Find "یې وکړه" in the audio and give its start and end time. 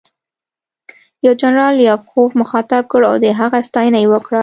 4.03-4.39